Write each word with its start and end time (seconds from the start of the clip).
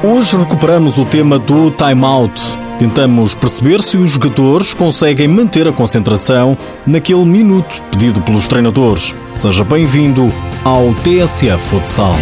Hoje 0.00 0.36
recuperamos 0.36 0.96
o 0.96 1.04
tema 1.04 1.40
do 1.40 1.72
time-out. 1.72 2.40
Tentamos 2.78 3.34
perceber 3.34 3.82
se 3.82 3.96
os 3.96 4.12
jogadores 4.12 4.72
conseguem 4.72 5.26
manter 5.26 5.66
a 5.66 5.72
concentração 5.72 6.56
naquele 6.86 7.24
minuto 7.24 7.82
pedido 7.90 8.22
pelos 8.22 8.46
treinadores. 8.46 9.12
Seja 9.34 9.64
bem-vindo 9.64 10.32
ao 10.64 10.94
TSF 10.94 11.58
Futsal. 11.58 12.14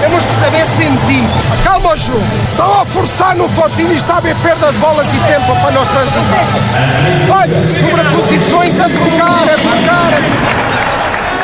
Temos 0.00 0.24
que 0.24 0.32
saber 0.32 0.64
sentir. 0.64 1.24
Calma 1.62 1.90
o. 1.90 2.48
Estão 2.50 2.80
a 2.80 2.84
forçar 2.86 3.36
no 3.36 3.46
fortinho 3.50 3.92
e 3.92 3.96
está 3.96 4.14
a 4.14 4.18
haver 4.18 4.36
perda 4.36 4.72
de 4.72 4.78
bolas 4.78 5.06
e 5.12 5.18
tempo 5.30 5.54
para 5.60 5.72
nós 5.72 5.88
transitar. 5.88 6.46
Olha, 7.30 7.68
sobreposições 7.68 8.80
a 8.80 8.88
trocar, 8.88 9.42
a 9.42 9.58
trocar, 9.58 10.14
a 10.14 10.16
trocar. 10.16 10.47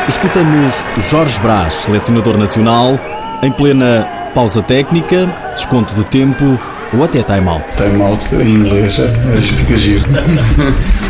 Escutamos 0.07 0.85
Jorge 1.09 1.39
Brás, 1.39 1.73
selecionador 1.73 2.37
nacional, 2.37 2.99
em 3.41 3.51
plena 3.51 4.07
pausa 4.35 4.61
técnica, 4.61 5.25
desconto 5.51 5.95
de 5.95 6.05
tempo 6.05 6.59
ou 6.93 7.03
até 7.03 7.23
time-out. 7.23 7.65
Time-out 7.75 8.35
em 8.35 8.53
inglês 8.53 8.99
é, 8.99 9.41
fica 9.41 9.75
giro. 9.75 10.05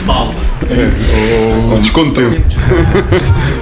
Pausa. 0.08 0.40
É, 0.70 1.72
ou, 1.72 1.78
desconto 1.78 2.22
de 2.22 2.30
tempo. 2.30 2.48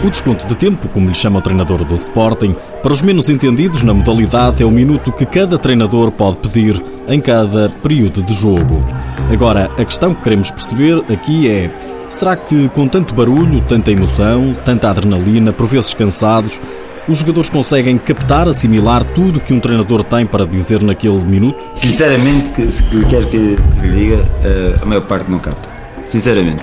O 0.04 0.10
desconto 0.10 0.46
de 0.46 0.56
tempo, 0.56 0.88
como 0.90 1.08
lhe 1.08 1.16
chama 1.16 1.40
o 1.40 1.42
treinador 1.42 1.84
do 1.84 1.96
Sporting, 1.96 2.56
para 2.84 2.92
os 2.92 3.02
menos 3.02 3.30
entendidos 3.30 3.84
na 3.84 3.94
modalidade 3.94 4.62
é 4.62 4.66
o 4.66 4.72
minuto 4.72 5.12
que 5.12 5.26
cada 5.26 5.58
treinador 5.58 6.12
pode 6.12 6.38
pedir 6.38 6.82
em 7.08 7.20
cada 7.20 7.70
período 7.70 8.22
de 8.22 8.34
jogo. 8.34 8.86
Agora, 9.32 9.72
a 9.80 9.86
questão 9.86 10.14
que 10.14 10.22
queremos 10.22 10.52
perceber 10.52 11.04
aqui 11.12 11.50
é 11.50 11.72
Será 12.14 12.36
que 12.36 12.70
com 12.70 12.88
tanto 12.88 13.16
barulho, 13.16 13.60
tanta 13.62 13.92
emoção, 13.92 14.56
tanta 14.64 14.88
adrenalina, 14.88 15.52
por 15.52 15.66
vezes 15.66 15.96
cansados, 15.96 16.62
os 17.08 17.18
jogadores 17.18 17.50
conseguem 17.50 17.98
captar, 17.98 18.48
assimilar 18.48 19.04
tudo 19.04 19.40
que 19.40 19.52
um 19.52 19.60
treinador 19.60 20.04
tem 20.04 20.24
para 20.24 20.46
dizer 20.46 20.84
naquele 20.84 21.18
minuto? 21.18 21.62
Sinceramente, 21.74 22.72
se 22.72 22.84
quer 23.10 23.28
que 23.30 23.38
lhe 23.38 23.58
diga, 23.92 24.24
eh, 24.44 24.76
a 24.80 24.86
maior 24.86 25.02
parte 25.02 25.30
não 25.30 25.40
capta. 25.40 25.68
Sinceramente. 26.06 26.62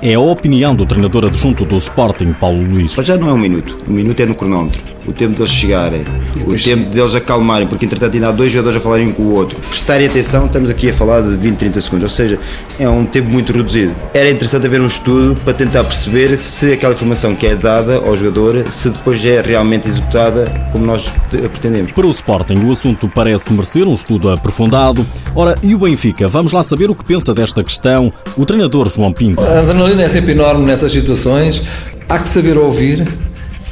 É 0.00 0.14
a 0.14 0.20
opinião 0.20 0.74
do 0.74 0.86
treinador 0.86 1.26
adjunto 1.26 1.64
do 1.64 1.76
Sporting, 1.76 2.32
Paulo 2.32 2.62
Luís. 2.62 2.94
Mas 2.96 3.04
já 3.04 3.16
não 3.16 3.28
é 3.28 3.32
um 3.32 3.38
minuto. 3.38 3.80
Um 3.88 3.92
minuto 3.92 4.20
é 4.20 4.26
no 4.26 4.36
cronómetro 4.36 4.82
o 5.06 5.12
tempo 5.12 5.34
deles 5.34 5.50
chegarem, 5.50 6.04
o 6.46 6.54
tempo 6.56 6.90
deles 6.90 7.14
acalmarem, 7.14 7.66
porque 7.66 7.84
entretanto 7.84 8.14
ainda 8.14 8.28
há 8.28 8.32
dois 8.32 8.52
jogadores 8.52 8.76
a 8.76 8.80
falarem 8.80 9.08
um 9.08 9.12
com 9.12 9.22
o 9.22 9.34
outro. 9.34 9.58
Prestarem 9.68 10.06
atenção, 10.06 10.46
estamos 10.46 10.70
aqui 10.70 10.90
a 10.90 10.94
falar 10.94 11.22
de 11.22 11.36
20, 11.36 11.56
30 11.56 11.80
segundos, 11.80 12.04
ou 12.04 12.10
seja, 12.10 12.38
é 12.78 12.88
um 12.88 13.04
tempo 13.04 13.28
muito 13.28 13.52
reduzido. 13.52 13.92
Era 14.14 14.30
interessante 14.30 14.66
haver 14.66 14.80
um 14.80 14.86
estudo 14.86 15.36
para 15.44 15.54
tentar 15.54 15.84
perceber 15.84 16.38
se 16.38 16.72
aquela 16.72 16.94
informação 16.94 17.34
que 17.34 17.46
é 17.46 17.54
dada 17.54 17.96
ao 17.96 18.16
jogador, 18.16 18.64
se 18.70 18.90
depois 18.90 19.24
é 19.24 19.40
realmente 19.40 19.88
executada 19.88 20.52
como 20.70 20.86
nós 20.86 21.10
pretendemos. 21.30 21.92
Para 21.92 22.06
o 22.06 22.10
Sporting, 22.10 22.58
o 22.64 22.70
assunto 22.70 23.08
parece 23.08 23.52
merecer 23.52 23.86
um 23.86 23.94
estudo 23.94 24.30
aprofundado. 24.30 25.04
Ora, 25.34 25.56
e 25.62 25.74
o 25.74 25.78
Benfica? 25.78 26.28
Vamos 26.28 26.52
lá 26.52 26.62
saber 26.62 26.90
o 26.90 26.94
que 26.94 27.04
pensa 27.04 27.34
desta 27.34 27.62
questão 27.62 28.12
o 28.36 28.44
treinador 28.44 28.88
João 28.88 29.12
Pinto. 29.12 29.42
A 29.42 29.60
adrenalina 29.60 30.02
é 30.02 30.08
sempre 30.08 30.32
enorme 30.32 30.64
nessas 30.64 30.92
situações. 30.92 31.62
Há 32.08 32.18
que 32.18 32.28
saber 32.28 32.58
ouvir, 32.58 33.06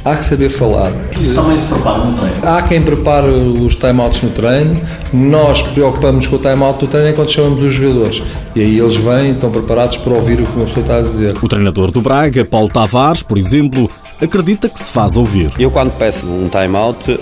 há 0.03 0.15
que 0.15 0.25
saber 0.25 0.49
falar. 0.49 0.91
Isso 1.19 1.35
também 1.35 1.57
se 1.57 1.67
prepara 1.67 2.05
no 2.05 2.13
treino. 2.13 2.35
Há 2.43 2.61
quem 2.61 2.81
prepare 2.81 3.29
os 3.29 3.75
timeouts 3.75 4.21
no 4.21 4.29
treino, 4.29 4.79
nós 5.13 5.61
preocupamos 5.61 6.27
com 6.27 6.35
o 6.35 6.39
timeout 6.39 6.79
do 6.79 6.87
treino 6.87 7.09
enquanto 7.09 7.31
chamamos 7.31 7.63
os 7.63 7.73
jogadores. 7.73 8.23
E 8.55 8.61
aí 8.61 8.79
eles 8.79 8.95
vêm, 8.95 9.31
estão 9.31 9.51
preparados 9.51 9.97
para 9.97 10.13
ouvir 10.13 10.41
o 10.41 10.45
que 10.45 10.55
uma 10.55 10.65
pessoa 10.65 10.81
está 10.81 10.97
a 10.97 11.01
dizer. 11.01 11.35
O 11.41 11.47
treinador 11.47 11.91
do 11.91 12.01
Braga, 12.01 12.43
Paulo 12.43 12.69
Tavares, 12.69 13.23
por 13.23 13.37
exemplo, 13.37 13.89
acredita 14.21 14.69
que 14.69 14.79
se 14.79 14.91
faz 14.91 15.17
ouvir. 15.17 15.51
Eu 15.57 15.71
quando 15.71 15.91
peço 15.97 16.25
um 16.25 16.49
timeout 16.49 17.19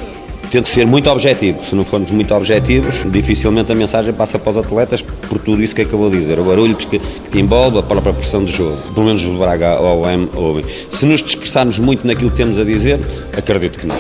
tento 0.50 0.69
ser 0.69 0.86
muito 0.86 1.09
objetivo. 1.09 1.64
Se 1.64 1.75
não 1.75 1.86
formos 1.86 2.11
muito 2.11 2.33
objetivos, 2.33 2.95
dificilmente 3.05 3.72
a 3.72 3.75
mensagem 3.75 4.14
passa 4.14 4.38
para 4.39 4.52
os 4.52 4.58
atletas 4.58 5.02
por 5.02 5.39
tudo 5.39 5.64
isso 5.64 5.76
que 5.76 5.82
acabou 5.82 6.10
de 6.10 6.20
dizer. 6.20 6.39
O 6.39 6.43
barulho 6.43 6.76
que, 6.76 6.99
que 6.99 7.30
te 7.32 7.39
envolve, 7.39 7.80
a 7.80 7.83
própria 7.83 8.14
pressão 8.14 8.43
do 8.43 8.52
jogo. 8.52 8.77
Pelo 8.93 9.05
menos 9.05 9.23
o 9.26 9.33
Braga 9.38 9.80
ou 9.80 10.02
o 10.02 10.09
M 10.09 10.30
ouvem. 10.36 10.65
Se 10.92 11.05
nos 11.05 11.21
dispersarmos 11.21 11.80
muito 11.80 12.05
naquilo 12.05 12.32
que 12.32 12.38
temos 12.38 12.58
a 12.58 12.64
dizer, 12.64 12.99
acredito 13.38 13.80
que 13.80 13.88
não. 13.88 13.95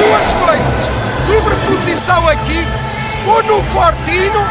Duas 0.00 0.32
coisas. 0.34 0.84
Sobreposição 1.26 2.28
aqui. 2.28 2.64
Se 3.10 3.18
for 3.24 3.44
no 3.44 3.62
Fortino, 3.64 4.44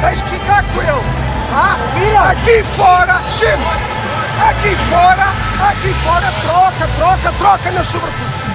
tens 0.00 0.22
que 0.22 0.28
ficar 0.30 0.64
com 0.72 0.80
ele. 0.80 1.30
Ah, 1.52 2.30
aqui 2.30 2.62
fora, 2.62 3.20
gente. 3.38 4.00
Aqui 4.40 4.74
fora, 4.88 5.34
aqui 5.68 5.92
fora, 6.02 6.32
troca, 6.42 6.88
troca, 6.96 7.32
troca 7.38 7.70
nas 7.72 7.86
sobreposições. 7.88 8.49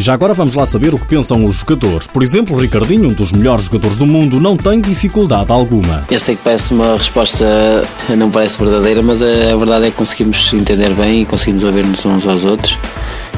Já 0.00 0.14
agora 0.14 0.32
vamos 0.32 0.54
lá 0.54 0.64
saber 0.64 0.94
o 0.94 0.98
que 0.98 1.06
pensam 1.06 1.44
os 1.44 1.56
jogadores. 1.56 2.06
Por 2.06 2.22
exemplo, 2.22 2.56
o 2.56 2.60
Ricardinho, 2.60 3.08
um 3.08 3.12
dos 3.12 3.32
melhores 3.32 3.64
jogadores 3.64 3.98
do 3.98 4.06
mundo, 4.06 4.40
não 4.40 4.56
tem 4.56 4.80
dificuldade 4.80 5.50
alguma. 5.50 6.04
Eu 6.08 6.20
sei 6.20 6.36
que 6.36 6.42
parece 6.44 6.72
uma 6.72 6.96
resposta, 6.96 7.44
não 8.16 8.30
parece 8.30 8.60
verdadeira, 8.60 9.02
mas 9.02 9.20
a 9.20 9.56
verdade 9.56 9.86
é 9.86 9.90
que 9.90 9.96
conseguimos 9.96 10.52
entender 10.54 10.94
bem 10.94 11.22
e 11.22 11.26
conseguimos 11.26 11.64
ouvir-nos 11.64 12.06
uns 12.06 12.28
aos 12.28 12.44
outros. 12.44 12.78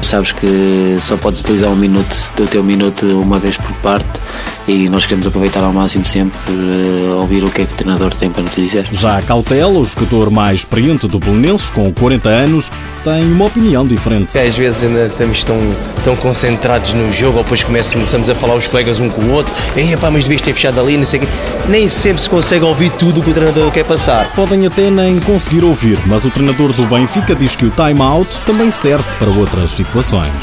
Sabes 0.01 0.31
que 0.31 0.97
só 0.99 1.15
podes 1.17 1.41
utilizar 1.41 1.69
um 1.69 1.75
minuto 1.75 2.31
do 2.35 2.45
teu 2.47 2.63
minuto 2.63 3.05
uma 3.21 3.39
vez 3.39 3.57
por 3.57 3.71
parte 3.77 4.19
e 4.67 4.89
nós 4.89 5.05
queremos 5.05 5.25
aproveitar 5.27 5.63
ao 5.63 5.73
máximo 5.73 6.05
sempre 6.05 6.37
uh, 6.49 7.17
ouvir 7.17 7.43
o 7.43 7.49
que 7.49 7.63
é 7.63 7.65
que 7.65 7.73
o 7.73 7.75
treinador 7.75 8.13
tem 8.13 8.29
para 8.29 8.43
nos 8.43 8.55
dizer. 8.55 8.87
Já 8.91 9.17
a 9.17 9.21
Cautela, 9.21 9.79
o 9.79 9.85
jogador 9.85 10.29
mais 10.29 10.61
experiente 10.61 11.07
do 11.07 11.19
Belenenses, 11.19 11.69
com 11.69 11.91
40 11.91 12.29
anos, 12.29 12.71
tem 13.03 13.23
uma 13.23 13.45
opinião 13.45 13.85
diferente. 13.85 14.37
Às 14.37 14.55
vezes 14.55 14.83
ainda 14.83 15.07
estamos 15.07 15.43
tão, 15.43 15.57
tão 16.03 16.15
concentrados 16.15 16.93
no 16.93 17.11
jogo, 17.11 17.37
ou 17.37 17.43
depois 17.43 17.63
começamos 17.63 18.29
a 18.29 18.35
falar 18.35 18.55
os 18.55 18.67
colegas 18.67 18.99
um 18.99 19.09
com 19.09 19.21
o 19.21 19.31
outro, 19.31 19.53
Ei, 19.75 19.95
pá, 19.97 20.11
mas 20.11 20.23
devias 20.23 20.41
ter 20.41 20.53
fechado 20.53 20.79
ali, 20.79 20.97
não 20.97 21.05
sei 21.05 21.19
o 21.19 21.23
quê. 21.23 21.27
Nem 21.67 21.87
sempre 21.89 22.21
se 22.21 22.29
consegue 22.29 22.63
ouvir 22.63 22.91
tudo 22.91 23.19
o 23.19 23.23
que 23.23 23.31
o 23.31 23.33
treinador 23.33 23.71
quer 23.71 23.85
passar. 23.85 24.31
Podem 24.33 24.65
até 24.65 24.89
nem 24.89 25.19
conseguir 25.19 25.63
ouvir, 25.63 25.97
mas 26.05 26.25
o 26.25 26.29
treinador 26.29 26.73
do 26.73 26.85
Benfica 26.85 27.35
diz 27.35 27.55
que 27.55 27.65
o 27.65 27.71
time-out 27.71 28.39
também 28.41 28.69
serve 28.69 29.03
para 29.17 29.29
outras 29.29 29.71
situações. 29.71 29.90